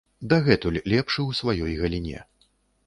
Дагэтуль 0.31 0.79
лепшы 0.93 1.21
ў 1.25 1.31
сваёй 1.41 1.73
галіне. 1.85 2.19